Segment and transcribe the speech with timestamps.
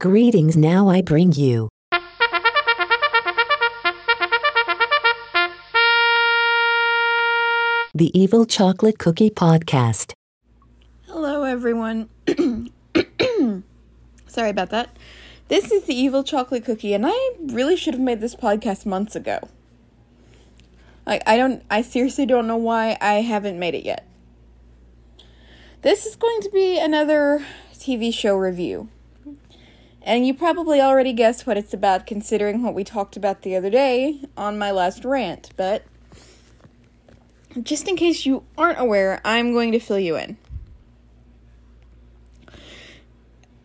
[0.00, 1.68] Greetings, now I bring you.
[7.92, 10.14] The Evil Chocolate Cookie Podcast.
[11.06, 12.08] Hello, everyone.
[14.26, 14.96] Sorry about that.
[15.48, 19.14] This is the Evil Chocolate Cookie, and I really should have made this podcast months
[19.14, 19.50] ago.
[21.04, 24.08] Like, I don't, I seriously don't know why I haven't made it yet.
[25.82, 27.44] This is going to be another
[27.74, 28.88] TV show review.
[30.02, 33.70] And you probably already guessed what it's about considering what we talked about the other
[33.70, 35.84] day on my last rant, but
[37.62, 40.38] just in case you aren't aware, I'm going to fill you in.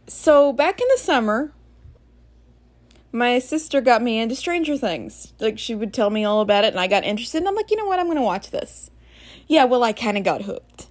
[0.08, 1.54] So, back in the summer,
[3.12, 5.34] my sister got me into Stranger Things.
[5.40, 7.72] Like, she would tell me all about it, and I got interested, and I'm like,
[7.72, 8.90] you know what, I'm going to watch this.
[9.48, 10.88] Yeah, well, I kind of got hooked.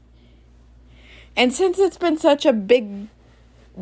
[1.36, 3.08] And since it's been such a big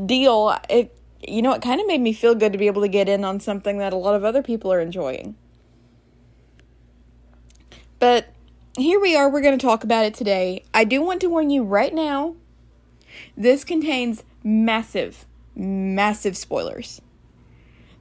[0.06, 2.88] deal, it, you know, it kind of made me feel good to be able to
[2.88, 5.36] get in on something that a lot of other people are enjoying.
[7.98, 8.28] But
[8.76, 10.64] here we are, we're going to talk about it today.
[10.74, 12.36] I do want to warn you right now
[13.36, 17.00] this contains massive, massive spoilers.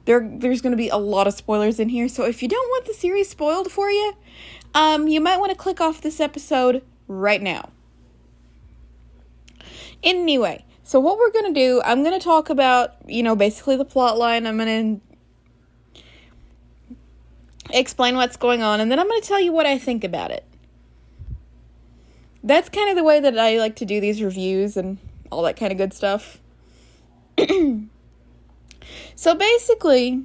[0.04, 2.68] There, there's going to be a lot of spoilers in here, so if you don't
[2.70, 4.14] want the series spoiled for you,
[4.74, 7.70] um, you might want to click off this episode right now.
[10.02, 13.76] Anyway, so what we're going to do, I'm going to talk about, you know, basically
[13.76, 14.46] the plot line.
[14.46, 15.00] I'm going
[15.98, 16.06] to
[17.76, 20.30] explain what's going on, and then I'm going to tell you what I think about
[20.30, 20.44] it
[22.42, 24.98] that's kind of the way that I like to do these reviews and
[25.30, 26.40] all that kind of good stuff.
[29.14, 30.24] so basically,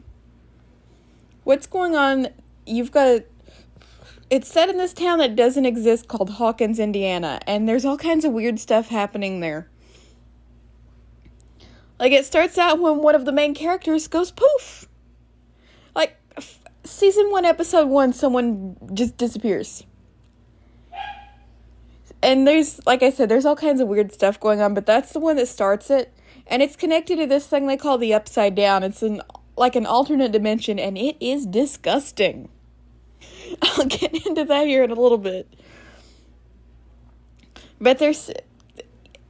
[1.44, 2.30] what's going on?
[2.66, 3.22] You've got
[4.30, 8.26] it's set in this town that doesn't exist called Hawkins, Indiana, and there's all kinds
[8.26, 9.70] of weird stuff happening there.
[12.00, 14.88] Like it starts out when one of the main characters goes poof.
[15.96, 19.84] Like f- season 1 episode 1 someone just disappears
[22.22, 25.14] and there's like I said, there's all kinds of weird stuff going on, but that's
[25.14, 26.14] the one that starts it,
[26.48, 28.84] and it's connected to this thing they call the upside down.
[28.84, 29.22] It's an
[29.56, 32.50] like an alternate dimension, and it is disgusting.
[33.62, 35.48] I'll get into that here in a little bit.
[37.80, 38.32] But there's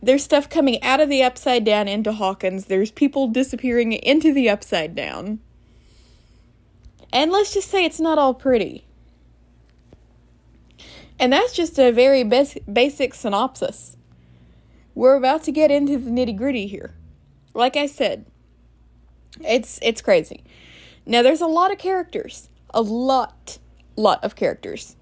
[0.07, 2.65] there's stuff coming out of the upside down into Hawkins.
[2.65, 5.39] There's people disappearing into the upside down.
[7.11, 8.85] And let's just say it's not all pretty.
[11.19, 13.97] And that's just a very bas- basic synopsis.
[14.95, 16.95] We're about to get into the nitty gritty here.
[17.53, 18.27] Like I said,
[19.41, 20.45] it's it's crazy.
[21.05, 23.57] Now there's a lot of characters, a lot,
[23.97, 24.95] lot of characters.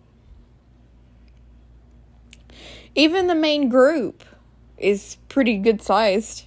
[2.95, 4.23] Even the main group
[4.78, 6.46] is pretty good sized.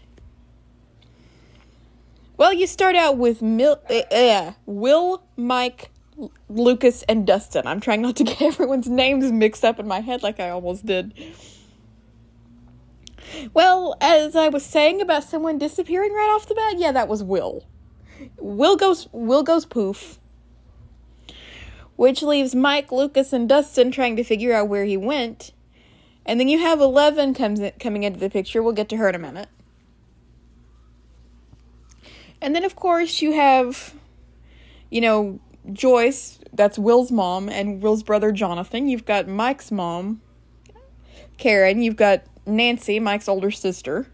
[2.36, 5.90] Well, you start out with Mil- uh, uh, Will, Mike,
[6.48, 7.66] Lucas and Dustin.
[7.66, 10.86] I'm trying not to get everyone's names mixed up in my head like I almost
[10.86, 11.14] did.
[13.52, 17.22] Well, as I was saying about someone disappearing right off the bat, yeah, that was
[17.22, 17.66] Will.
[18.38, 20.18] Will goes Will goes poof.
[21.96, 25.52] Which leaves Mike, Lucas, and Dustin trying to figure out where he went.
[26.28, 28.62] And then you have Eleven comes in, coming into the picture.
[28.62, 29.48] We'll get to her in a minute.
[32.40, 33.94] And then of course you have
[34.90, 35.40] you know,
[35.72, 38.88] Joyce, that's Will's mom, and Will's brother Jonathan.
[38.88, 40.22] You've got Mike's mom,
[41.36, 41.82] Karen.
[41.82, 44.06] You've got Nancy, Mike's older sister.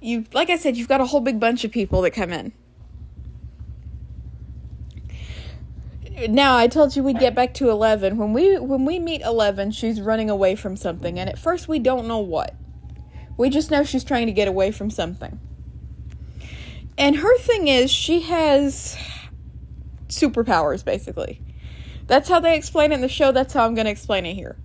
[0.00, 2.52] You, like I said, you've got a whole big bunch of people that come in.
[6.28, 8.16] Now I told you we'd get back to Eleven.
[8.16, 11.78] When we when we meet Eleven, she's running away from something, and at first we
[11.78, 12.54] don't know what.
[13.36, 15.40] We just know she's trying to get away from something.
[16.96, 18.96] And her thing is, she has
[20.08, 21.40] superpowers, basically.
[22.06, 23.32] That's how they explain it in the show.
[23.32, 24.56] That's how I'm going to explain it here.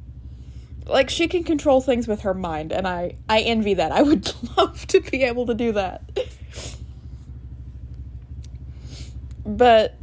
[0.86, 3.92] Like, she can control things with her mind, and I, I envy that.
[3.92, 6.02] I would love to be able to do that.
[9.46, 9.96] but,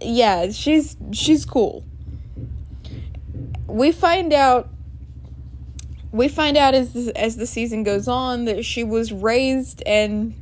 [0.00, 1.84] yeah, she's, she's cool.
[3.66, 4.70] We find out
[6.10, 10.34] we find out as the, as the season goes on that she was raised and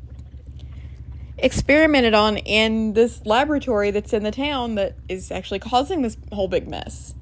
[1.38, 6.48] experimented on in this laboratory that's in the town that is actually causing this whole
[6.48, 7.14] big mess.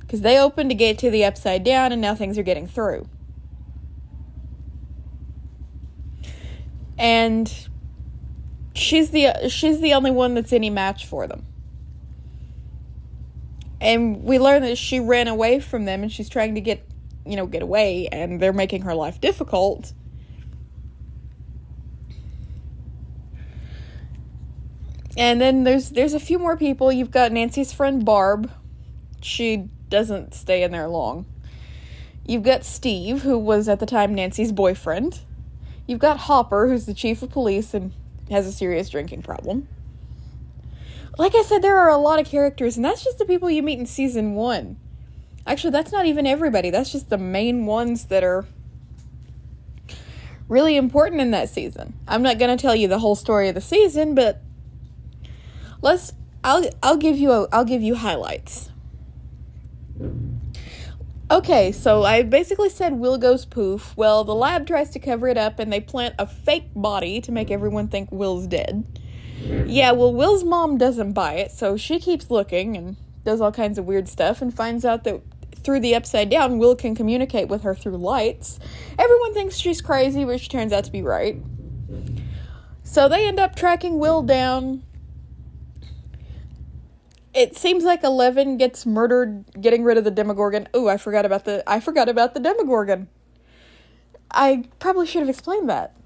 [0.00, 3.08] Because they opened a gate to the upside down and now things are getting through.
[6.98, 7.68] And
[8.84, 11.46] she's the she's the only one that's any match for them.
[13.80, 16.86] And we learn that she ran away from them and she's trying to get
[17.26, 19.92] you know, get away and they're making her life difficult.
[25.16, 26.92] And then there's there's a few more people.
[26.92, 28.50] You've got Nancy's friend Barb.
[29.22, 31.26] She doesn't stay in there long.
[32.26, 35.20] You've got Steve, who was at the time Nancy's boyfriend.
[35.86, 37.92] You've got Hopper, who's the chief of police and
[38.30, 39.68] has a serious drinking problem.
[41.16, 43.62] Like I said, there are a lot of characters, and that's just the people you
[43.62, 44.76] meet in season one.
[45.46, 48.46] Actually, that's not even everybody, that's just the main ones that are
[50.48, 51.94] really important in that season.
[52.08, 54.40] I'm not going to tell you the whole story of the season, but
[55.82, 56.12] let's
[56.42, 58.70] I'll I'll give you a I'll give you highlights.
[61.34, 63.92] Okay, so I basically said Will goes poof.
[63.96, 67.32] Well, the lab tries to cover it up and they plant a fake body to
[67.32, 69.00] make everyone think Will's dead.
[69.66, 73.78] Yeah, well, Will's mom doesn't buy it, so she keeps looking and does all kinds
[73.78, 75.22] of weird stuff and finds out that
[75.56, 78.60] through the upside down, Will can communicate with her through lights.
[78.96, 81.42] Everyone thinks she's crazy, but she turns out to be right.
[82.84, 84.84] So they end up tracking Will down
[87.34, 90.68] it seems like Eleven gets murdered getting rid of the Demogorgon.
[90.72, 93.08] Oh, I forgot about the I forgot about the Demogorgon.
[94.30, 95.96] I probably should have explained that.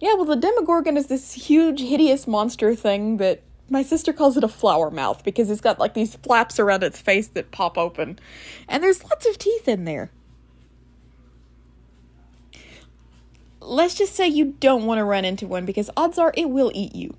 [0.00, 4.44] Yeah, well the Demogorgon is this huge hideous monster thing that my sister calls it
[4.44, 8.18] a flower mouth because it's got like these flaps around its face that pop open.
[8.68, 10.10] And there's lots of teeth in there.
[13.60, 16.70] Let's just say you don't want to run into one because odds are it will
[16.74, 17.16] eat you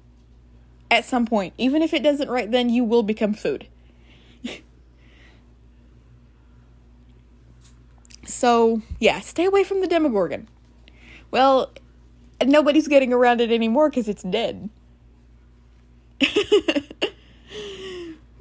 [0.90, 1.54] at some point.
[1.58, 3.68] Even if it doesn't right then, you will become food.
[8.26, 10.48] so, yeah, stay away from the Demogorgon.
[11.32, 11.72] Well,
[12.44, 14.70] nobody's getting around it anymore because it's dead.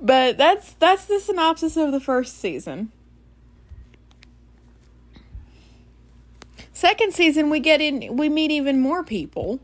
[0.01, 2.93] but that's that's the synopsis of the first season.
[6.73, 9.61] Second season we get in we meet even more people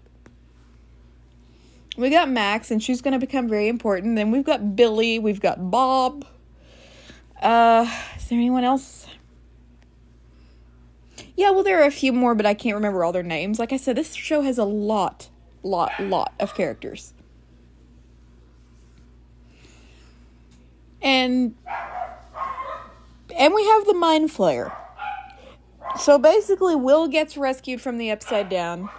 [2.00, 4.16] we got Max, and she's going to become very important.
[4.16, 6.24] Then we've got Billy, we've got Bob.
[7.40, 7.86] Uh,
[8.16, 9.06] is there anyone else?
[11.36, 13.58] Yeah, well, there are a few more, but I can't remember all their names.
[13.58, 15.28] Like I said, this show has a lot,
[15.62, 17.14] lot, lot of characters.
[21.02, 21.54] And
[23.38, 24.76] and we have the mind flayer.
[25.98, 28.90] So basically Will gets rescued from the upside down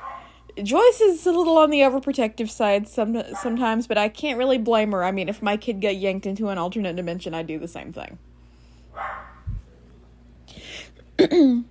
[0.62, 4.92] Joyce is a little on the overprotective side some sometimes, but I can't really blame
[4.92, 5.03] her.
[5.03, 7.94] I mean, if my kid got yanked into an alternate dimension, I'd do the same
[7.94, 8.18] thing.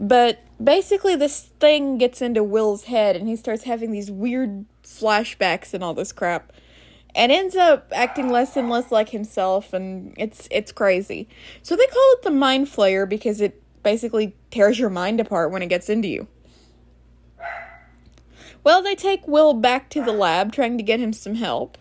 [0.00, 5.74] but basically, this thing gets into Will's head, and he starts having these weird flashbacks
[5.74, 6.52] and all this crap,
[7.14, 11.28] and ends up acting less and less like himself, and it's it's crazy.
[11.62, 15.62] So they call it the mind flayer because it basically tears your mind apart when
[15.62, 16.28] it gets into you.
[18.66, 21.78] Well, they take Will back to the lab, trying to get him some help.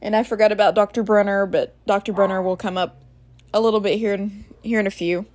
[0.00, 1.02] And I forgot about Dr.
[1.02, 2.12] Brenner, but Dr.
[2.12, 3.02] Brenner will come up
[3.52, 5.26] a little bit here in here in a few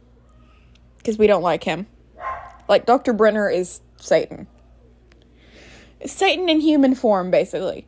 [0.95, 1.87] because we don't like him.
[2.69, 3.11] Like Dr.
[3.11, 4.47] Brenner is Satan.
[6.05, 7.85] Satan in human form, basically.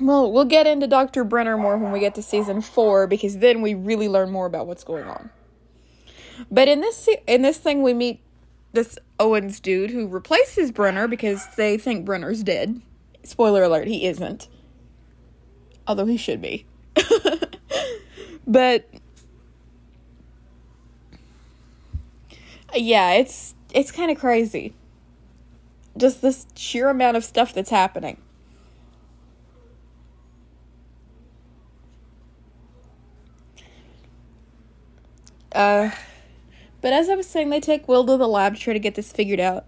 [0.00, 1.22] Well, we'll get into Dr.
[1.22, 4.66] Brenner more when we get to season four because then we really learn more about
[4.66, 5.30] what's going on.
[6.50, 8.20] But in this in this thing, we meet
[8.72, 12.80] this Owens dude who replaces Brenner because they think Brenner's dead.
[13.24, 14.48] Spoiler alert, he isn't.
[15.86, 16.66] Although he should be.
[18.46, 18.88] but
[22.74, 24.74] yeah, it's it's kind of crazy.
[25.96, 28.18] Just this sheer amount of stuff that's happening.
[35.52, 35.90] Uh
[36.80, 38.94] but as I was saying, they take Will to the lab to try to get
[38.94, 39.66] this figured out.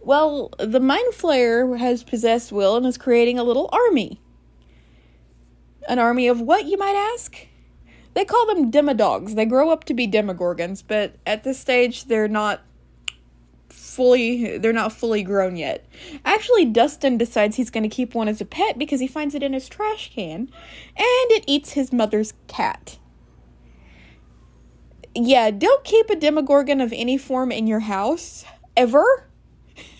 [0.00, 4.20] Well, the Mind Flayer has possessed Will and is creating a little army.
[5.88, 7.46] An army of what, you might ask?
[8.14, 9.34] They call them Demodogs.
[9.34, 12.62] They grow up to be Demogorgons, but at this stage, they're not
[13.68, 15.84] fully they're not fully grown yet.
[16.24, 19.42] Actually, Dustin decides he's going to keep one as a pet because he finds it
[19.42, 20.48] in his trash can
[20.96, 22.98] and it eats his mother's cat
[25.14, 28.44] yeah, don't keep a demogorgon of any form in your house
[28.76, 29.28] ever.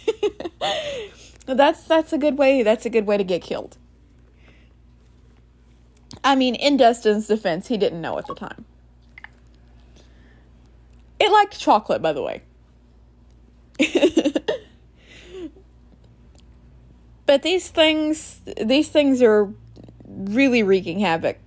[1.47, 2.63] that's that's a good way.
[2.63, 3.77] That's a good way to get killed.
[6.25, 8.65] I mean, in Dustin's defense, he didn't know at the time.
[11.19, 12.43] It liked chocolate, by the way.
[17.27, 19.53] but these things these things are
[20.07, 21.39] really wreaking havoc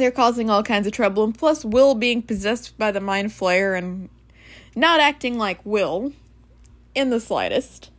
[0.00, 3.76] they're causing all kinds of trouble, and plus Will being possessed by the mind flayer
[3.76, 4.08] and
[4.74, 6.12] not acting like Will
[6.94, 7.90] in the slightest.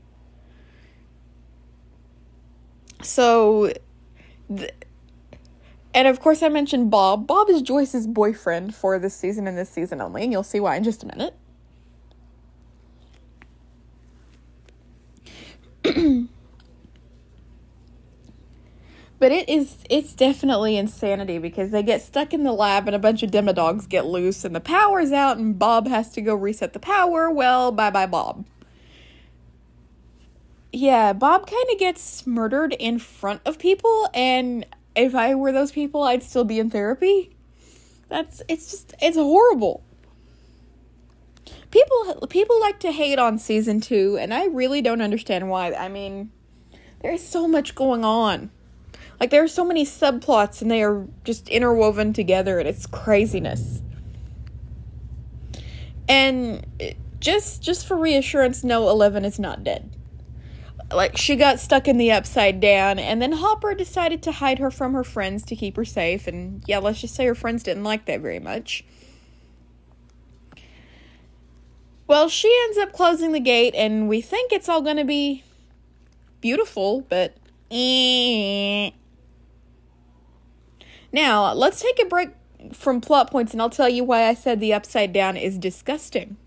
[3.01, 3.73] So,
[4.55, 4.71] th-
[5.93, 7.27] and of course, I mentioned Bob.
[7.27, 10.75] Bob is Joyce's boyfriend for this season and this season only, and you'll see why
[10.77, 11.35] in just a minute.
[19.21, 22.99] but it is it's definitely insanity because they get stuck in the lab and a
[22.99, 26.73] bunch of demodogs get loose and the power's out and Bob has to go reset
[26.73, 27.29] the power.
[27.29, 28.47] Well, bye bye Bob.
[30.73, 35.71] Yeah, Bob kind of gets murdered in front of people and if I were those
[35.71, 37.29] people, I'd still be in therapy.
[38.09, 39.83] That's it's just it's horrible.
[41.69, 45.73] People people like to hate on season 2 and I really don't understand why.
[45.73, 46.31] I mean,
[47.03, 48.49] there's so much going on.
[49.21, 53.83] Like there are so many subplots and they are just interwoven together and it's craziness.
[56.09, 56.65] And
[57.19, 59.95] just just for reassurance, no 11 is not dead.
[60.91, 64.71] Like she got stuck in the upside down and then hopper decided to hide her
[64.71, 66.27] from her friends to keep her safe.
[66.27, 68.83] And yeah let's just say her friends didn't like that very much.
[72.07, 75.43] Well she ends up closing the gate and we think it's all going to be
[76.41, 77.37] beautiful but
[77.71, 78.91] eh.
[81.11, 82.29] now let's take a break
[82.73, 86.37] from plot points and i'll tell you why i said the upside down is disgusting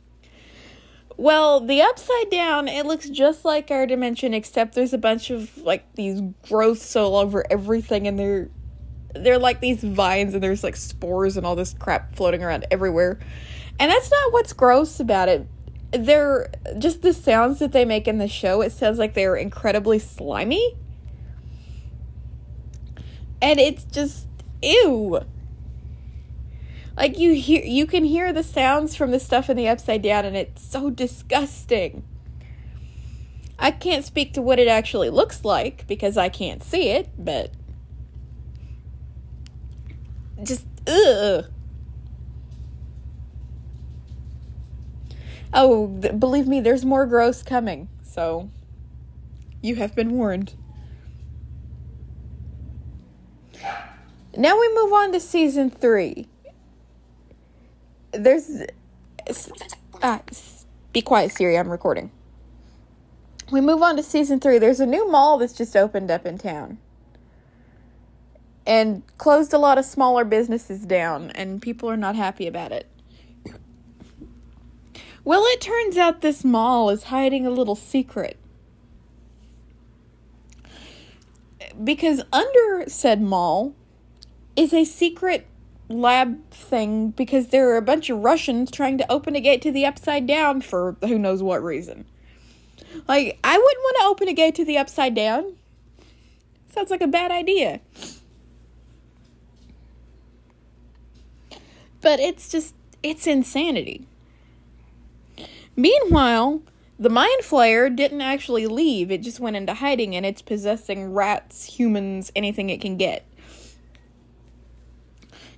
[1.16, 5.56] well, the upside down, it looks just like our dimension, except there's a bunch of
[5.58, 8.48] like these growths all over everything, and they're
[9.14, 13.20] they're like these vines, and there's like spores and all this crap floating around everywhere.
[13.78, 15.46] And that's not what's gross about it.
[15.92, 18.60] They're just the sounds that they make in the show.
[18.60, 20.76] It sounds like they're incredibly slimy,
[23.40, 24.26] and it's just
[24.62, 25.20] ew.
[26.96, 30.24] Like you hear you can hear the sounds from the stuff in the upside down
[30.24, 32.04] and it's so disgusting.
[33.58, 37.50] I can't speak to what it actually looks like because I can't see it, but
[40.42, 41.46] just ugh.
[45.52, 47.88] Oh, th- believe me, there's more gross coming.
[48.02, 48.50] So
[49.62, 50.54] you have been warned.
[54.36, 56.28] Now we move on to season 3
[58.14, 58.62] there's
[60.02, 60.20] ah,
[60.92, 62.10] be quiet siri i'm recording.
[63.50, 64.58] We move on to season three.
[64.58, 66.78] There's a new mall that's just opened up in town
[68.66, 72.88] and closed a lot of smaller businesses down and people are not happy about it.
[75.24, 78.38] Well it turns out this mall is hiding a little secret.
[81.82, 83.74] Because under said mall
[84.56, 85.46] is a secret
[85.88, 89.72] lab thing because there are a bunch of Russians trying to open a gate to
[89.72, 92.04] the upside down for who knows what reason.
[93.08, 95.56] Like, I wouldn't want to open a gate to the upside down.
[96.72, 97.80] Sounds like a bad idea.
[102.00, 104.06] But it's just, it's insanity.
[105.76, 106.62] Meanwhile,
[106.98, 111.64] the Mind Flayer didn't actually leave, it just went into hiding and it's possessing rats,
[111.64, 113.26] humans, anything it can get.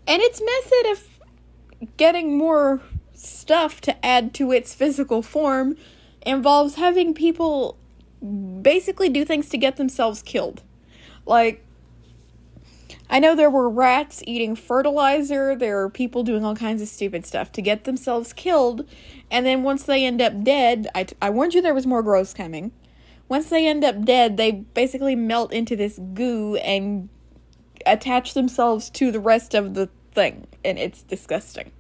[0.07, 2.81] And its method of getting more
[3.15, 5.77] stuff to add to its physical form
[6.25, 7.77] involves having people
[8.63, 10.63] basically do things to get themselves killed.
[11.25, 11.65] Like,
[13.09, 17.25] I know there were rats eating fertilizer, there are people doing all kinds of stupid
[17.25, 18.89] stuff to get themselves killed,
[19.31, 22.35] and then once they end up dead, I, I warned you there was more gross
[22.35, 22.73] coming.
[23.29, 27.09] Once they end up dead, they basically melt into this goo and
[27.85, 31.71] attach themselves to the rest of the thing, and it's disgusting.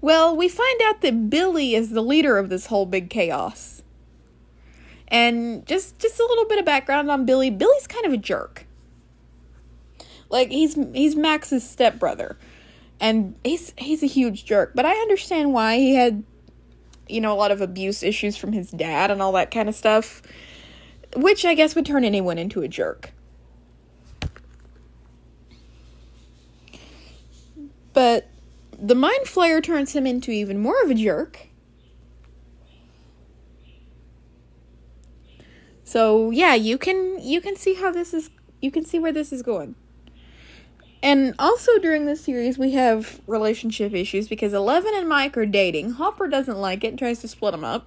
[0.00, 3.82] Well, we find out that Billy is the leader of this whole big chaos.
[5.08, 7.50] And just just a little bit of background on Billy.
[7.50, 8.66] Billy's kind of a jerk.
[10.30, 12.38] Like he's he's Max's stepbrother.
[12.98, 16.24] And he's he's a huge jerk, but I understand why he had
[17.08, 19.74] you know a lot of abuse issues from his dad and all that kind of
[19.74, 20.22] stuff,
[21.14, 23.12] which I guess would turn anyone into a jerk.
[28.02, 28.26] But
[28.76, 31.46] the mind flayer turns him into even more of a jerk.
[35.84, 38.30] So yeah, you can you can see how this is
[38.60, 39.76] you can see where this is going.
[41.00, 45.92] And also during this series we have relationship issues because Eleven and Mike are dating.
[45.92, 47.86] Hopper doesn't like it and tries to split them up.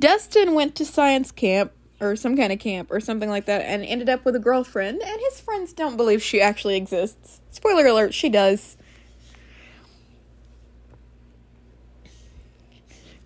[0.00, 1.70] Dustin went to science camp
[2.04, 5.02] or some kind of camp or something like that and ended up with a girlfriend
[5.02, 7.40] and his friends don't believe she actually exists.
[7.50, 8.76] Spoiler alert, she does.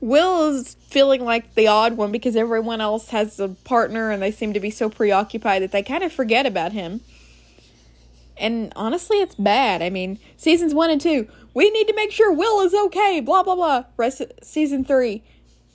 [0.01, 4.31] Will is feeling like the odd one because everyone else has a partner and they
[4.31, 7.01] seem to be so preoccupied that they kind of forget about him.
[8.37, 9.83] And honestly, it's bad.
[9.83, 13.43] I mean, seasons one and two, we need to make sure Will is okay, blah,
[13.43, 13.85] blah, blah.
[13.97, 15.25] Rest season three,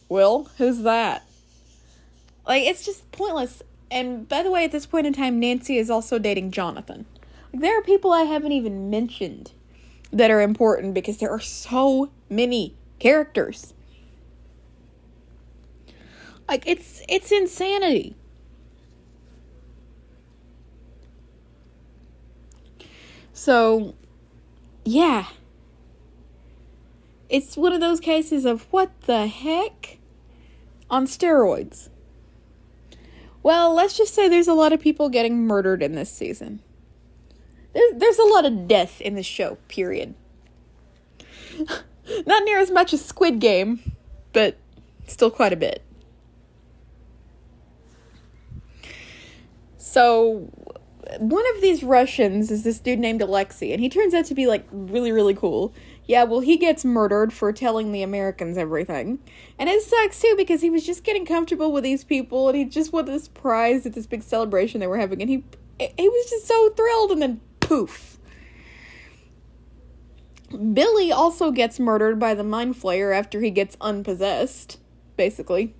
[0.07, 1.27] Will, who's that?
[2.47, 3.61] Like, it's just pointless.
[3.89, 7.05] And by the way, at this point in time, Nancy is also dating Jonathan.
[7.51, 9.51] Like, there are people I haven't even mentioned
[10.11, 13.73] that are important because there are so many characters.
[16.47, 18.15] Like it's it's insanity.
[23.33, 23.95] So,
[24.85, 25.25] yeah.
[27.29, 29.97] It's one of those cases of what the heck
[30.89, 31.89] on steroids.
[33.43, 36.61] Well, let's just say there's a lot of people getting murdered in this season.
[37.73, 40.15] There's, there's a lot of death in this show, period.
[42.25, 43.93] Not near as much as Squid Game,
[44.31, 44.57] but
[45.07, 45.83] still quite a bit.
[49.77, 50.49] So,
[51.19, 54.47] one of these Russians is this dude named Alexei, and he turns out to be
[54.47, 55.73] like really, really cool.
[56.05, 59.19] Yeah, well, he gets murdered for telling the Americans everything.
[59.57, 62.65] And it sucks too because he was just getting comfortable with these people and he
[62.65, 65.43] just won this prize at this big celebration they were having and he
[65.79, 68.17] he was just so thrilled and then poof.
[70.73, 74.79] Billy also gets murdered by the mind flayer after he gets unpossessed,
[75.17, 75.73] basically.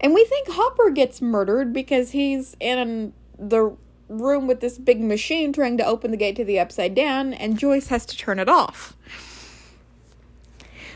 [0.00, 3.76] And we think Hopper gets murdered because he's in the
[4.12, 7.58] room with this big machine trying to open the gate to the upside down, and
[7.58, 8.96] Joyce has to turn it off.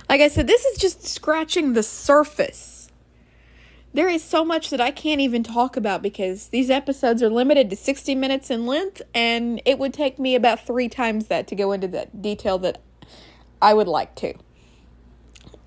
[0.08, 2.90] Like I said, this is just scratching the surface.
[3.92, 7.70] There is so much that I can't even talk about because these episodes are limited
[7.70, 11.54] to 60 minutes in length, and it would take me about three times that to
[11.54, 12.82] go into that detail that
[13.60, 14.34] I would like to.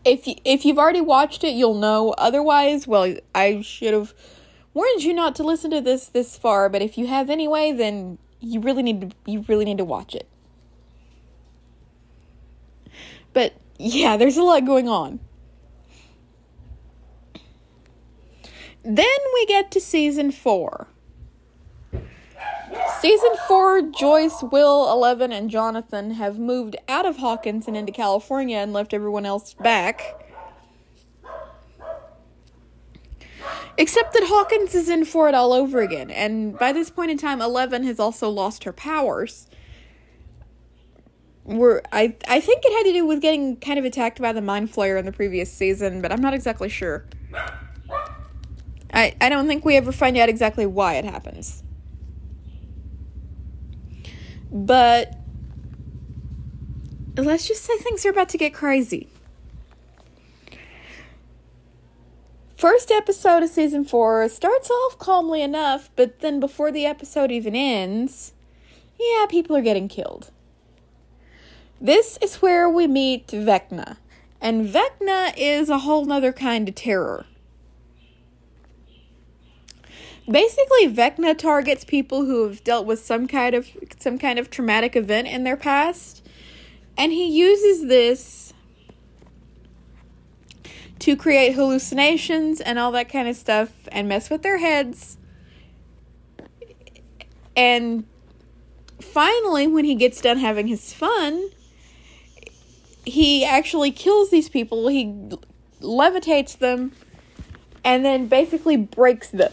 [0.06, 2.13] If if you've already watched it, you'll know.
[2.17, 4.13] Otherwise, well, I should have
[4.73, 8.17] warned you not to listen to this this far, but if you have anyway, then
[8.39, 10.27] you really need to you really need to watch it.
[13.34, 15.19] But yeah, there's a lot going on.
[18.84, 20.88] Then we get to season 4.
[22.99, 28.58] Season 4, Joyce, Will, Eleven, and Jonathan have moved out of Hawkins and into California
[28.58, 30.18] and left everyone else back.
[33.80, 37.18] Except that Hawkins is in for it all over again, and by this point in
[37.18, 39.48] time, Eleven has also lost her powers.
[41.48, 44.70] I I think it had to do with getting kind of attacked by the mind
[44.74, 47.06] flayer in the previous season, but I'm not exactly sure.
[48.94, 51.63] I I don't think we ever find out exactly why it happens.
[54.52, 55.15] But
[57.15, 59.08] let's just say things are about to get crazy.
[62.60, 67.56] First episode of season four starts off calmly enough, but then before the episode even
[67.56, 68.34] ends,
[69.00, 70.32] yeah, people are getting killed.
[71.80, 73.95] This is where we meet Vecna,
[74.41, 77.26] and Vecna is a whole nother kind of terror.
[80.30, 83.69] Basically, Vecna targets people who have dealt with some kind of
[84.00, 86.28] some kind of traumatic event in their past,
[86.98, 88.49] and he uses this
[91.00, 95.18] to create hallucinations and all that kind of stuff and mess with their heads.
[97.56, 98.06] And
[99.02, 101.50] finally, when he gets done having his fun,
[103.06, 104.88] he actually kills these people.
[104.88, 105.06] He
[105.82, 106.92] levitates them
[107.84, 109.52] and then basically breaks them.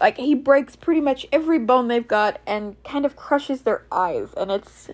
[0.00, 4.28] Like he breaks pretty much every bone they've got and kind of crushes their eyes
[4.36, 4.88] and it's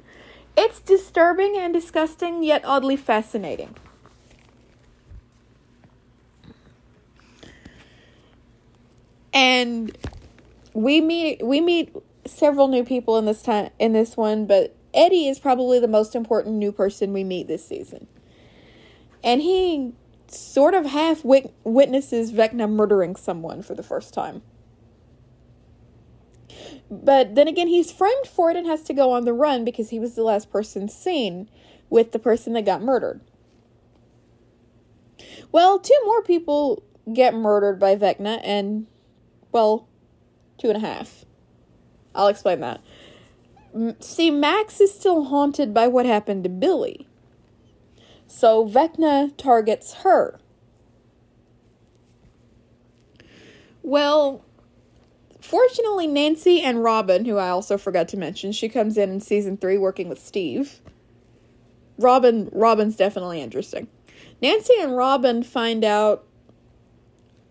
[0.56, 3.76] it's disturbing and disgusting yet oddly fascinating.
[9.36, 9.96] And
[10.72, 11.94] we meet we meet
[12.24, 16.16] several new people in this time in this one, but Eddie is probably the most
[16.16, 18.06] important new person we meet this season.
[19.22, 19.92] And he
[20.28, 24.40] sort of half wit- witnesses Vecna murdering someone for the first time.
[26.90, 29.90] But then again, he's framed for it and has to go on the run because
[29.90, 31.50] he was the last person seen
[31.90, 33.20] with the person that got murdered.
[35.52, 38.86] Well, two more people get murdered by Vecna, and
[39.56, 39.88] well,
[40.58, 41.24] two and a half.
[42.14, 42.82] I'll explain that.
[44.00, 47.08] See, Max is still haunted by what happened to Billy.
[48.26, 50.38] So Vecna targets her.
[53.82, 54.44] Well,
[55.40, 59.56] fortunately, Nancy and Robin, who I also forgot to mention, she comes in in season
[59.56, 60.82] three working with Steve.
[61.96, 63.88] Robin, Robin's definitely interesting.
[64.42, 66.26] Nancy and Robin find out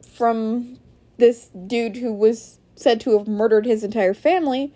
[0.07, 0.77] from
[1.17, 4.73] this dude who was said to have murdered his entire family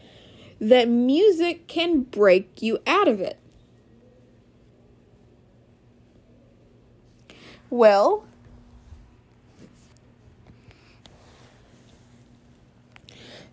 [0.60, 3.38] that music can break you out of it.
[7.70, 8.26] Well,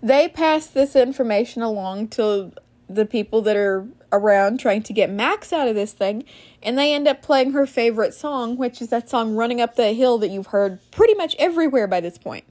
[0.02, 2.52] they pass this information along to
[2.88, 6.24] the people that are around trying to get Max out of this thing,
[6.62, 9.92] and they end up playing her favorite song, which is that song Running Up the
[9.92, 12.44] Hill that you've heard pretty much everywhere by this point.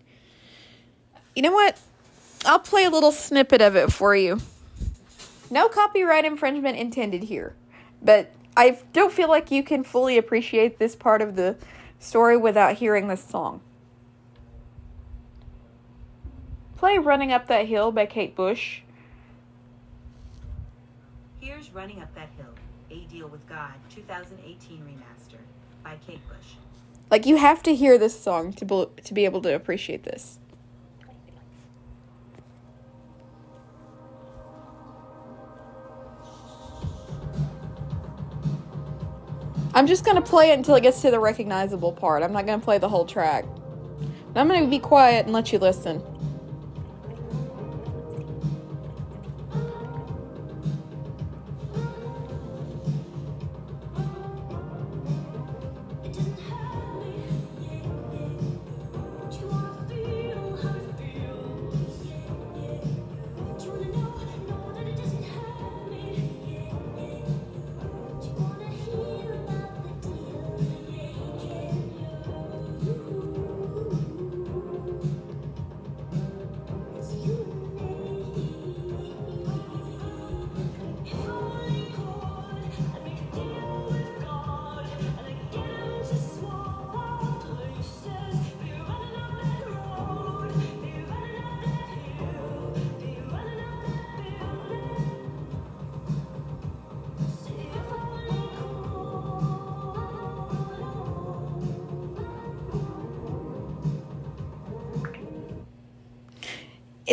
[1.35, 1.77] You know what?
[2.45, 4.39] I'll play a little snippet of it for you.
[5.51, 7.53] No copyright infringement intended here,
[8.01, 11.57] but I don't feel like you can fully appreciate this part of the
[11.99, 13.61] story without hearing this song.
[16.77, 18.81] Play Running Up That Hill by Kate Bush.
[21.41, 22.53] Here's Running Up That Hill,
[22.91, 25.39] A Deal with God, 2018 remaster
[25.83, 26.55] by Kate Bush.
[27.11, 30.39] Like you have to hear this song to be, to be able to appreciate this.
[39.75, 42.23] I'm just gonna play it until it gets to the recognizable part.
[42.23, 43.43] I'm not gonna play the whole track.
[44.33, 46.01] I'm gonna be quiet and let you listen.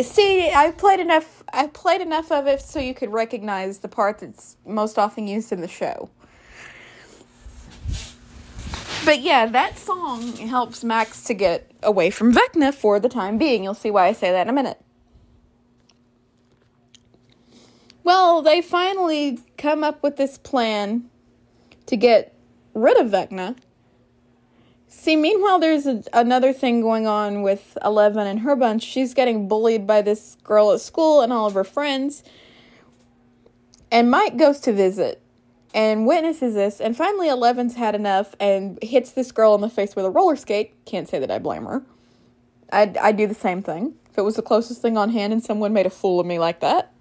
[0.03, 1.43] See, I played enough.
[1.51, 5.51] I played enough of it so you could recognize the part that's most often used
[5.51, 6.09] in the show.
[9.05, 13.63] But yeah, that song helps Max to get away from Vecna for the time being.
[13.63, 14.79] You'll see why I say that in a minute.
[18.03, 21.09] Well, they finally come up with this plan
[21.85, 22.33] to get
[22.73, 23.57] rid of Vecna
[24.95, 28.83] See, meanwhile, there's a, another thing going on with Eleven and her bunch.
[28.83, 32.23] She's getting bullied by this girl at school and all of her friends.
[33.91, 35.21] And Mike goes to visit
[35.73, 36.79] and witnesses this.
[36.79, 40.37] And finally, Eleven's had enough and hits this girl in the face with a roller
[40.37, 40.73] skate.
[40.85, 41.83] Can't say that I blame her.
[42.71, 45.43] I'd, I'd do the same thing if it was the closest thing on hand and
[45.43, 46.93] someone made a fool of me like that.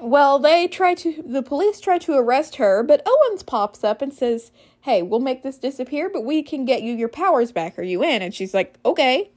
[0.00, 4.12] Well, they try to, the police try to arrest her, but Owens pops up and
[4.12, 4.50] says,
[4.82, 7.78] hey, we'll make this disappear, but we can get you your powers back.
[7.78, 8.20] Are you in?
[8.20, 9.30] And she's like, okay.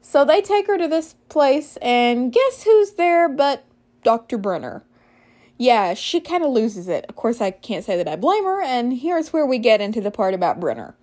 [0.00, 3.64] So they take her to this place, and guess who's there but
[4.02, 4.36] Dr.
[4.36, 4.84] Brenner?
[5.58, 7.06] Yeah, she kind of loses it.
[7.08, 10.00] Of course, I can't say that I blame her, and here's where we get into
[10.00, 10.96] the part about Brenner.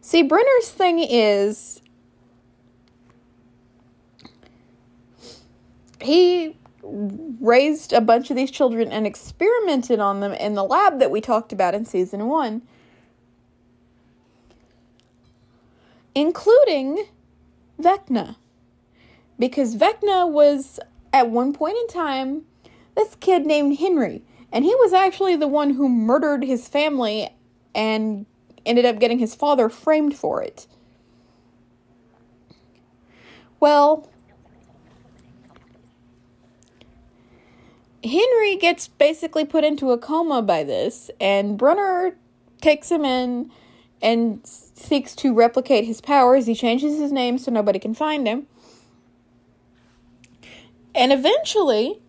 [0.00, 1.80] See, Brenner's thing is
[6.00, 11.10] he raised a bunch of these children and experimented on them in the lab that
[11.10, 12.62] we talked about in season one,
[16.14, 17.06] including
[17.80, 18.36] Vecna.
[19.38, 20.78] Because Vecna was,
[21.12, 22.42] at one point in time,
[22.94, 27.28] this kid named Henry, and he was actually the one who murdered his family
[27.74, 28.26] and
[28.64, 30.66] ended up getting his father framed for it.
[33.58, 34.08] Well,
[38.04, 42.16] Henry gets basically put into a coma by this, and Brenner
[42.60, 43.50] takes him in
[44.02, 46.46] and seeks to replicate his powers.
[46.46, 48.46] He changes his name so nobody can find him.
[50.94, 52.00] And eventually,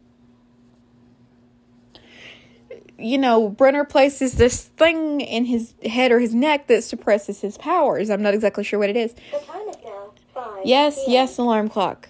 [2.98, 7.58] you know, Brenner places this thing in his head or his neck that suppresses his
[7.58, 8.10] powers.
[8.10, 9.14] I'm not exactly sure what it is.
[9.14, 12.10] The time is now 5 Yes, yes, alarm clock.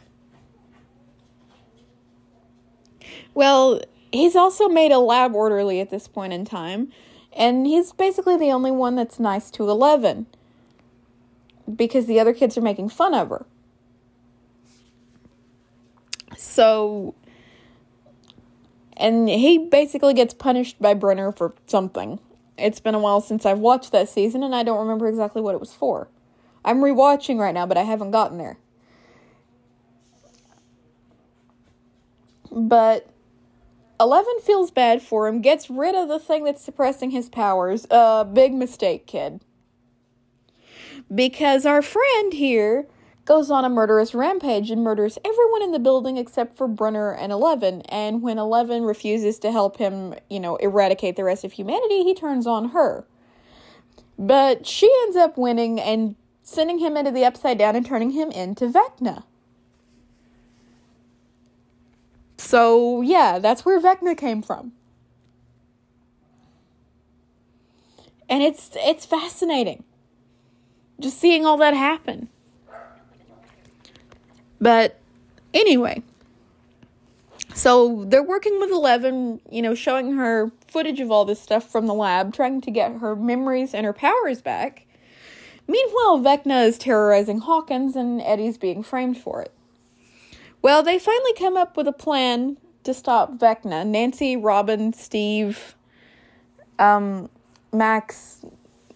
[3.35, 6.91] Well, he's also made a lab orderly at this point in time,
[7.35, 10.25] And he's basically the only one that's nice to Eleven
[11.73, 13.45] because the other kids are making fun of her.
[16.37, 17.15] So,
[18.95, 22.19] and he basically gets punished by Brenner for something.
[22.57, 25.55] It's been a while since I've watched that season, and I don't remember exactly what
[25.55, 26.07] it was for.
[26.63, 28.57] I'm rewatching right now, but I haven't gotten there.
[32.49, 33.09] But
[33.99, 37.87] Eleven feels bad for him, gets rid of the thing that's suppressing his powers.
[37.89, 39.41] Uh, big mistake, kid.
[41.13, 42.87] Because our friend here
[43.23, 47.31] goes on a murderous rampage and murders everyone in the building except for Brenner and
[47.31, 47.81] Eleven.
[47.83, 52.13] And when Eleven refuses to help him, you know, eradicate the rest of humanity, he
[52.13, 53.05] turns on her.
[54.17, 58.29] But she ends up winning and sending him into the upside down and turning him
[58.31, 59.23] into Vecna.
[62.45, 64.73] So, yeah, that's where Vecna came from.
[68.29, 69.83] And it's it's fascinating
[70.99, 72.29] just seeing all that happen.
[74.61, 74.99] But
[75.53, 76.03] anyway,
[77.53, 81.87] so they're working with Eleven, you know, showing her footage of all this stuff from
[81.87, 84.85] the lab, trying to get her memories and her powers back.
[85.67, 89.54] Meanwhile, Vecna is terrorizing Hawkins and Eddie's being framed for it.
[90.65, 93.85] Well, they finally come up with a plan to stop Vecna.
[93.85, 95.75] Nancy, Robin, Steve,
[96.79, 97.29] um,
[97.71, 98.43] Max,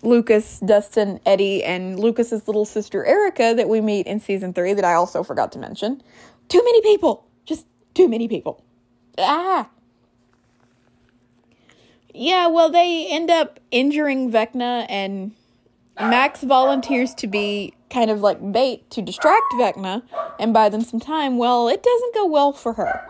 [0.01, 4.83] Lucas, Dustin, Eddie, and Lucas's little sister Erica that we meet in season three that
[4.83, 6.01] I also forgot to mention.
[6.47, 7.27] Too many people!
[7.45, 8.63] Just too many people.
[9.19, 9.69] Ah!
[12.15, 15.35] Yeah, well, they end up injuring Vecna, and
[15.99, 20.03] Max volunteers to be kind of like bait to distract Vecna
[20.39, 21.37] and buy them some time.
[21.37, 23.07] Well, it doesn't go well for her.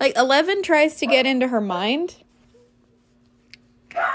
[0.00, 2.16] Like, Eleven tries to get into her mind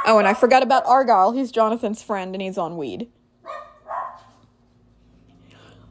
[0.05, 1.31] Oh, and I forgot about Argyle.
[1.31, 3.07] He's Jonathan's friend and he's on weed.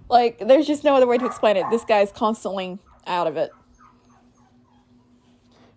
[0.08, 1.66] Like, there's just no other way to explain it.
[1.70, 3.50] This guy's constantly out of it.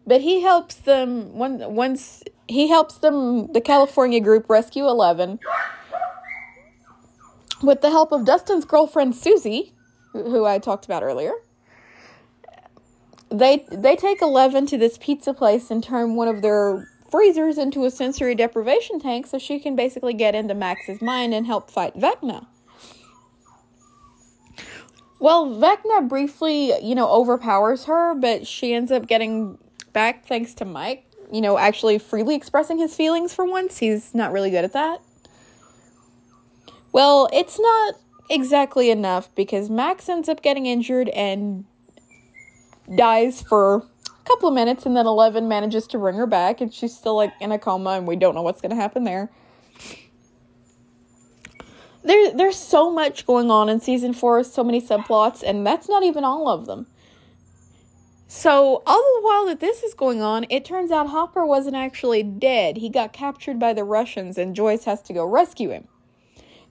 [0.06, 5.40] But he helps them once he helps them the California group rescue 11
[7.64, 9.74] with the help of Dustin's girlfriend Susie,
[10.12, 11.34] who I talked about earlier.
[13.32, 17.86] They they take 11 to this pizza place and turn one of their freezers into
[17.86, 21.96] a sensory deprivation tank so she can basically get into Max's mind and help fight
[21.96, 22.46] Vecna.
[25.20, 29.58] Well, Vecna briefly, you know, overpowers her, but she ends up getting
[29.94, 33.78] back thanks to Mike, you know, actually freely expressing his feelings for once.
[33.78, 35.00] He's not really good at that.
[36.94, 37.96] Well, it's not
[38.30, 41.66] exactly enough because Max ends up getting injured and
[42.96, 46.72] dies for a couple of minutes and then 11 manages to bring her back and
[46.72, 49.32] she's still like in a coma and we don't know what's going to happen there.
[52.04, 56.04] There there's so much going on in season 4 so many subplots and that's not
[56.04, 56.86] even all of them.
[58.28, 62.22] So all the while that this is going on it turns out hopper wasn't actually
[62.22, 62.78] dead.
[62.78, 65.88] He got captured by the russians and joyce has to go rescue him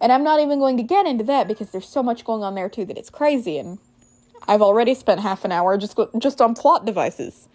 [0.03, 2.55] and i'm not even going to get into that because there's so much going on
[2.55, 3.79] there too that it's crazy and
[4.49, 7.49] I've already spent half an hour just just on plot devices.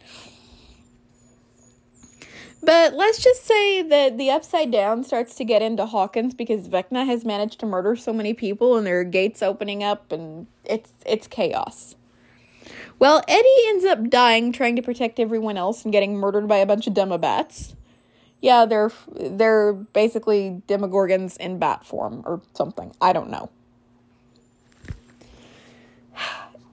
[2.64, 7.06] But let's just say that the Upside Down starts to get into Hawkins because Vecna
[7.06, 10.92] has managed to murder so many people and there are gates opening up and it's
[11.06, 11.96] it's chaos.
[13.00, 16.66] Well, Eddie ends up dying trying to protect everyone else and getting murdered by a
[16.66, 17.76] bunch of demobats.
[18.48, 22.94] Yeah, they're they're basically demogorgons in bat form or something.
[23.02, 23.50] I don't know.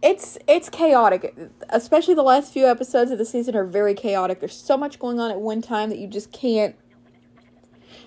[0.01, 1.35] it's it's chaotic
[1.71, 5.19] especially the last few episodes of the season are very chaotic there's so much going
[5.19, 6.77] on at one time that you just can't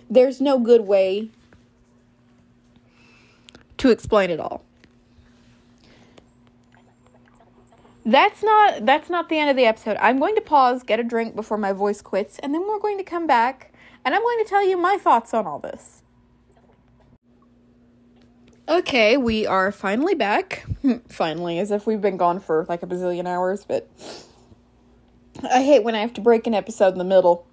[0.10, 1.30] there's no good way
[3.78, 4.64] to explain it all
[8.08, 11.04] that's not that's not the end of the episode i'm going to pause get a
[11.04, 14.44] drink before my voice quits and then we're going to come back and i'm going
[14.44, 16.02] to tell you my thoughts on all this
[18.70, 20.66] Okay, we are finally back.
[21.08, 23.90] finally, as if we've been gone for like a bazillion hours, but
[25.42, 27.48] I hate when I have to break an episode in the middle.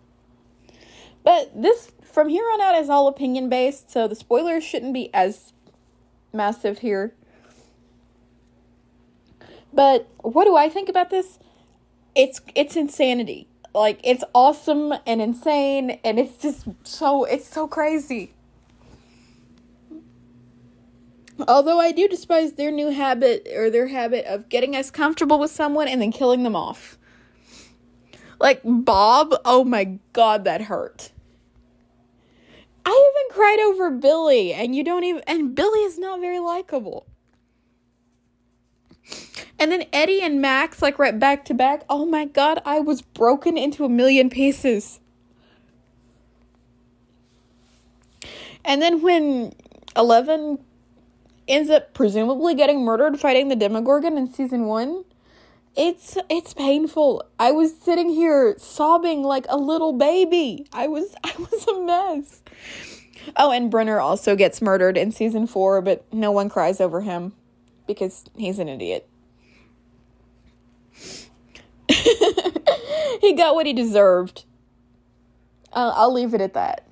[1.22, 5.14] But this, from here on out, is all opinion based, so the spoilers shouldn't be
[5.14, 5.52] as
[6.32, 7.14] massive here.
[9.74, 11.38] But what do I think about this?
[12.14, 13.48] It's it's insanity.
[13.74, 18.32] Like it's awesome and insane and it's just so it's so crazy.
[21.48, 25.50] Although I do despise their new habit or their habit of getting us comfortable with
[25.50, 26.96] someone and then killing them off.
[28.38, 31.10] Like Bob, oh my god, that hurt.
[32.86, 35.22] I even cried over Billy, and you don't even.
[35.26, 37.06] And Billy is not very likable.
[39.58, 41.84] And then Eddie and Max, like right back to back.
[41.88, 45.00] Oh my god, I was broken into a million pieces.
[48.64, 49.52] And then when
[49.96, 50.58] Eleven
[51.46, 55.04] ends up presumably getting murdered fighting the Demogorgon in season one,
[55.76, 57.22] it's it's painful.
[57.38, 60.66] I was sitting here sobbing like a little baby.
[60.72, 62.42] I was I was a mess.
[63.36, 67.32] Oh, and Brenner also gets murdered in season four, but no one cries over him
[67.86, 69.08] because he's an idiot.
[73.20, 74.44] he got what he deserved.
[75.72, 76.86] I'll, I'll leave it at that.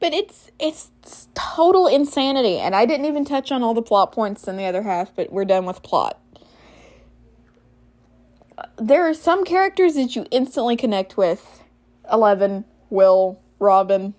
[0.00, 0.90] But it's it's
[1.34, 4.82] total insanity, and I didn't even touch on all the plot points in the other
[4.82, 5.14] half.
[5.14, 6.20] But we're done with plot.
[8.76, 11.62] There are some characters that you instantly connect with.
[12.12, 14.14] Eleven, Will, Robin,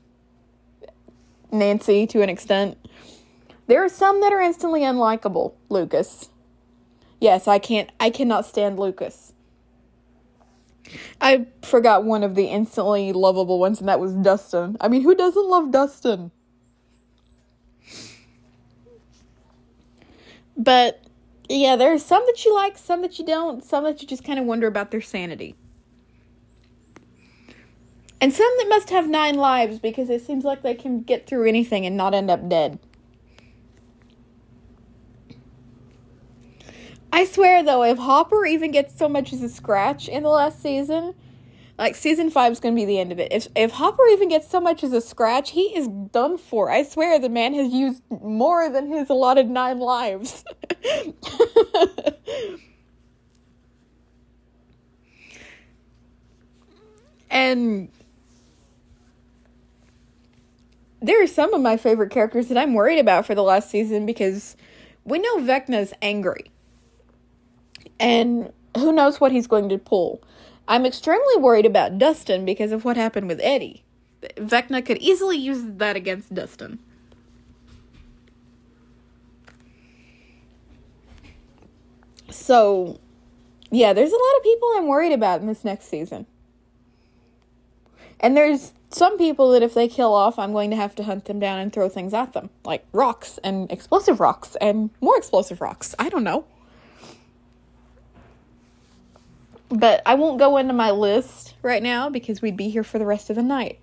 [1.52, 2.78] Nancy to an extent.
[3.68, 5.54] There are some that are instantly unlikable.
[5.70, 6.30] Lucas.
[7.20, 9.34] Yes, I can't I cannot stand Lucas.
[11.20, 14.78] I forgot one of the instantly lovable ones, and that was Dustin.
[14.80, 16.32] I mean, who doesn't love Dustin?
[20.58, 21.04] But
[21.50, 24.24] yeah, there are some that you like, some that you don't, some that you just
[24.24, 25.56] kind of wonder about their sanity.
[28.22, 31.48] And some that must have nine lives because it seems like they can get through
[31.48, 32.80] anything and not end up dead.
[37.16, 40.62] I swear though, if Hopper even gets so much as a scratch in the last
[40.62, 41.16] season,
[41.78, 43.32] like season five is to be the end of it.
[43.32, 46.70] If if Hopper even gets so much as a scratch, he is done for.
[46.70, 50.44] I swear the man has used more than his allotted nine lives.
[57.30, 57.88] and
[61.02, 64.06] there are some of my favorite characters that I'm worried about for the last season
[64.06, 64.58] because
[65.06, 66.52] we know Vecna's angry.
[68.00, 70.22] And who knows what he's going to pull.
[70.68, 73.84] I'm extremely worried about Dustin because of what happened with Eddie.
[74.38, 76.80] Vecna could easily use that against Dustin.
[82.30, 83.00] So,
[83.72, 86.26] yeah, there's a lot of people I'm worried about in this next season.
[88.20, 91.26] And there's some people that if they kill off, I'm going to have to hunt
[91.26, 95.62] them down and throw things at them, like rocks and explosive rocks and more explosive
[95.62, 95.94] rocks.
[96.00, 96.46] I don't know.
[99.76, 103.06] But I won't go into my list right now because we'd be here for the
[103.06, 103.80] rest of the night.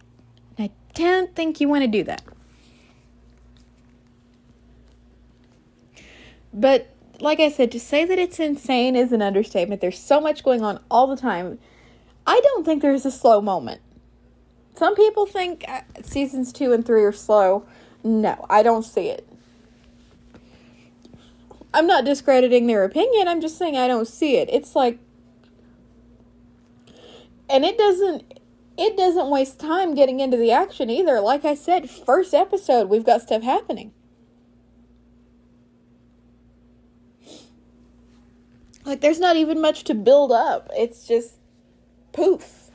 [0.56, 2.22] And I don't think you want to do that.
[6.54, 6.88] But
[7.20, 9.82] like I said, to say that it's insane is an understatement.
[9.82, 11.58] There's so much going on all the time.
[12.26, 13.82] I don't think there's a slow moment.
[14.74, 17.66] Some people think uh, seasons two and three are slow.
[18.02, 19.28] No, I don't see it.
[21.74, 23.28] I'm not discrediting their opinion.
[23.28, 24.48] I'm just saying I don't see it.
[24.50, 24.98] It's like
[27.52, 28.40] and it doesn't
[28.78, 31.20] it doesn't waste time getting into the action either.
[31.20, 33.92] Like I said, first episode, we've got stuff happening.
[38.84, 40.70] Like there's not even much to build up.
[40.72, 41.34] It's just
[42.12, 42.70] poof.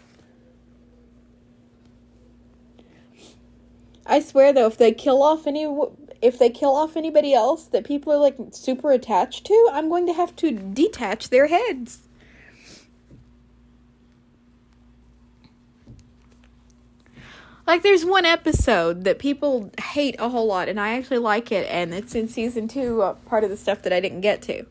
[4.05, 5.67] I swear though, if they kill off any
[6.21, 10.05] if they kill off anybody else that people are like super attached to, I'm going
[10.07, 12.06] to have to detach their heads.
[17.67, 21.67] Like, there's one episode that people hate a whole lot, and I actually like it,
[21.69, 24.65] and it's in season two, uh, part of the stuff that I didn't get to.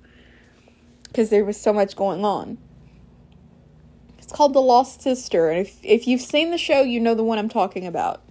[1.03, 2.57] Because there was so much going on.
[4.17, 7.23] It's called The Lost Sister, and if, if you've seen the show, you know the
[7.23, 8.23] one I'm talking about.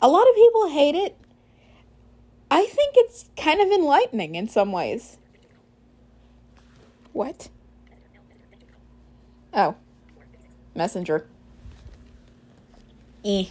[0.00, 1.18] A lot of people hate it.
[2.50, 5.18] I think it's kind of enlightening in some ways.
[7.12, 7.50] What?
[9.52, 9.76] Oh.
[10.74, 11.26] Messenger.
[13.22, 13.44] Eh.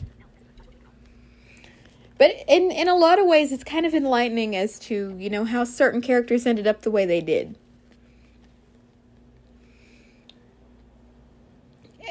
[2.22, 5.44] But in in a lot of ways it's kind of enlightening as to, you know,
[5.44, 7.58] how certain characters ended up the way they did.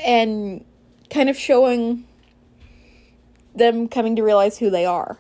[0.05, 0.65] And
[1.11, 2.09] kind of showing
[3.55, 5.17] them coming to realize who they are.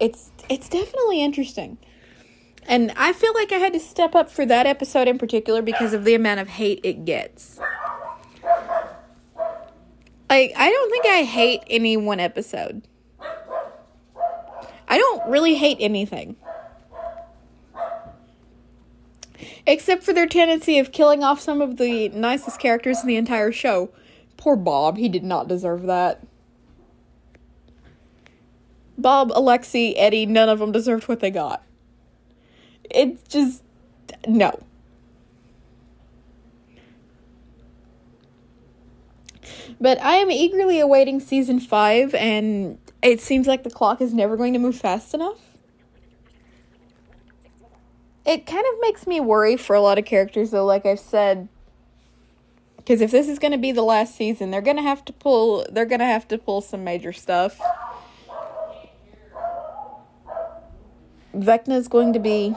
[0.00, 1.78] It's it's definitely interesting.
[2.66, 5.92] And I feel like I had to step up for that episode in particular because
[5.92, 7.60] of the amount of hate it gets.
[10.28, 12.82] Like, I don't think I hate any one episode.
[14.88, 16.36] I don't really hate anything.
[19.66, 23.50] Except for their tendency of killing off some of the nicest characters in the entire
[23.50, 23.90] show.
[24.36, 26.24] Poor Bob, he did not deserve that.
[28.98, 31.62] Bob, Alexei, Eddie, none of them deserved what they got.
[32.90, 33.62] It's just
[34.26, 34.62] no.
[39.80, 44.36] But I am eagerly awaiting season 5 and it seems like the clock is never
[44.36, 45.38] going to move fast enough.
[48.24, 51.48] It kind of makes me worry for a lot of characters though like I've said
[52.76, 55.12] because if this is going to be the last season, they're going to have to
[55.12, 57.60] pull they're going to have to pull some major stuff.
[61.34, 62.56] Vecna is going to be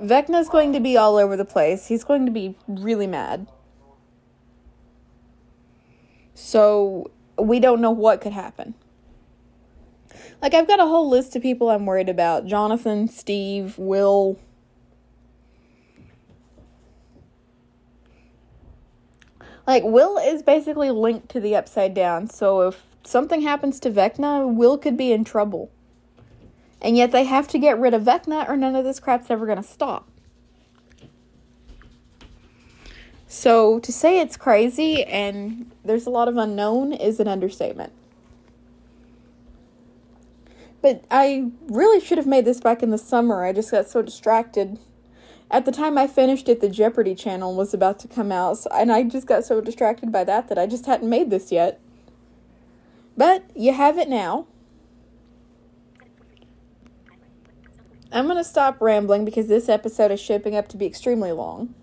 [0.00, 1.88] Vecna's going to be all over the place.
[1.88, 3.48] He's going to be really mad.
[6.34, 8.74] So we don't know what could happen.
[10.40, 12.46] Like I've got a whole list of people I'm worried about.
[12.46, 14.38] Jonathan, Steve, Will.
[19.66, 22.30] Like Will is basically linked to the upside down.
[22.30, 25.70] So if something happens to Vecna, Will could be in trouble.
[26.80, 29.46] And yet they have to get rid of Vecna or none of this crap's ever
[29.46, 30.08] going to stop.
[33.26, 37.92] So to say it's crazy and there's a lot of unknown is an understatement.
[40.80, 43.44] But I really should have made this back in the summer.
[43.44, 44.78] I just got so distracted.
[45.50, 48.70] At the time I finished it, the Jeopardy channel was about to come out, so,
[48.72, 51.80] and I just got so distracted by that that I just hadn't made this yet.
[53.16, 54.46] But you have it now.
[58.10, 61.74] I'm going to stop rambling because this episode is shaping up to be extremely long.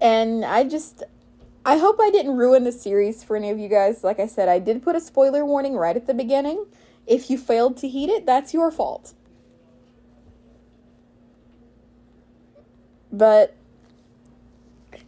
[0.00, 1.02] And I just
[1.64, 4.02] I hope I didn't ruin the series for any of you guys.
[4.02, 6.66] Like I said, I did put a spoiler warning right at the beginning.
[7.06, 9.14] If you failed to heed it, that's your fault.
[13.12, 13.54] But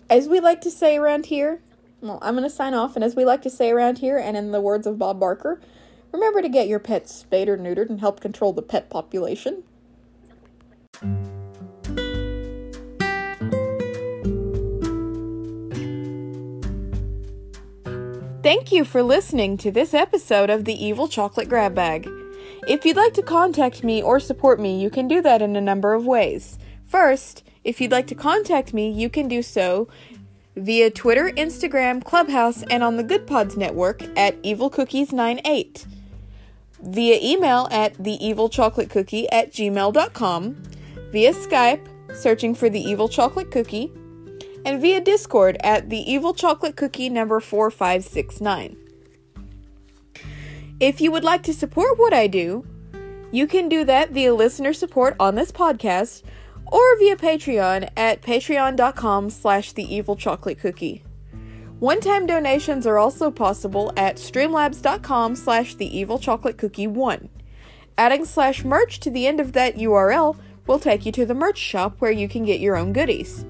[0.08, 1.60] as we like to say around here,
[2.00, 2.94] well, I'm going to sign off.
[2.94, 5.60] And as we like to say around here, and in the words of Bob Barker,
[6.14, 9.64] remember to get your pets spayed or neutered and help control the pet population.
[18.42, 22.08] Thank you for listening to this episode of the Evil Chocolate Grab Bag.
[22.68, 25.60] If you'd like to contact me or support me, you can do that in a
[25.60, 26.58] number of ways.
[26.84, 29.88] First, if you'd like to contact me, you can do so
[30.54, 35.86] via Twitter, Instagram, Clubhouse, and on the Good Pods Network at evilcookies98,
[36.84, 40.62] via email at theevilchocolatecookie at gmail.com,
[41.10, 43.92] via Skype, searching for the Evil Chocolate Cookie,
[44.64, 48.76] and via Discord at the Evil Chocolate Cookie number 4569.
[50.80, 52.66] If you would like to support what I do,
[53.30, 56.22] you can do that via listener support on this podcast
[56.66, 61.04] or via Patreon at patreon.com slash the evil chocolate cookie.
[61.84, 67.28] One-time donations are also possible at streamlabs.com slash the evil chocolate cookie 1.
[67.98, 71.58] Adding slash merch to the end of that URL will take you to the merch
[71.58, 73.44] shop where you can get your own goodies.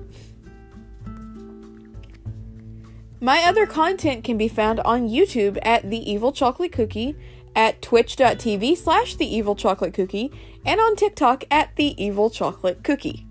[3.20, 7.16] My other content can be found on YouTube at The Evil Chocolate Cookie,
[7.54, 10.32] at twitch.tv slash The Evil Chocolate Cookie,
[10.66, 13.28] and on TikTok at The Evil Chocolate Cookie.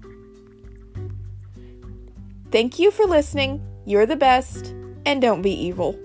[2.51, 3.61] Thank you for listening.
[3.85, 4.73] You're the best,
[5.05, 5.97] and don't be evil.